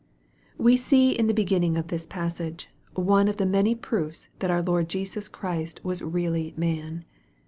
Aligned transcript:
WE 0.57 0.75
see 0.77 1.11
in 1.11 1.27
the 1.27 1.31
beginning 1.31 1.77
of 1.77 1.89
this 1.89 2.07
passage, 2.07 2.69
one 2.95 3.27
of 3.27 3.37
the 3.37 3.45
many 3.45 3.75
proofs 3.75 4.29
that 4.39 4.49
our 4.49 4.63
Lord 4.63 4.89
Jesus 4.89 5.27
Christ 5.27 5.79
was 5.85 6.01
really 6.01 6.55
man. 6.57 7.05